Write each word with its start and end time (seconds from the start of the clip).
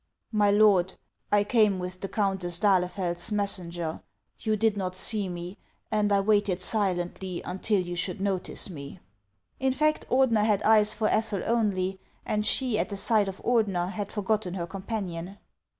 "My 0.31 0.49
lord, 0.49 0.95
I 1.31 1.43
came 1.43 1.77
with 1.77 2.01
the 2.01 2.09
Countess 2.09 2.57
d'Ahlef 2.57 2.97
eld's 2.97 3.31
mes 3.31 3.59
senger. 3.59 4.01
You 4.39 4.55
did 4.55 4.75
not 4.75 4.95
see 4.95 5.29
me, 5.29 5.59
and 5.91 6.11
I 6.11 6.21
waited 6.21 6.59
silently 6.59 7.43
until 7.45 7.79
you 7.79 7.95
should 7.95 8.19
notice 8.19 8.67
me." 8.67 8.99
In 9.59 9.73
fact, 9.73 10.07
Ordener 10.09 10.43
had 10.43 10.63
eyes 10.63 10.95
for 10.95 11.07
Ethel 11.07 11.43
only; 11.45 11.99
and 12.25 12.43
she, 12.43 12.79
at 12.79 12.89
the 12.89 12.97
sight 12.97 13.27
of 13.27 13.39
Ordener, 13.43 13.91
had 13.91 14.11
forgotten 14.11 14.55
her 14.55 14.65
companion. 14.65 15.37